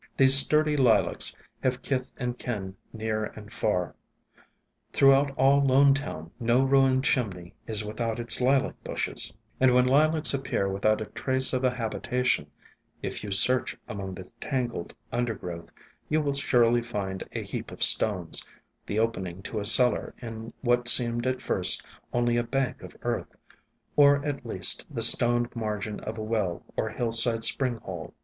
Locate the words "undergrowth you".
15.11-16.19